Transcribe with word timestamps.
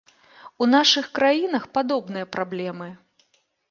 У 0.57 0.65
нашых 0.75 1.05
краінах 1.21 1.69
падобныя 1.79 2.25
праблемы. 2.37 2.93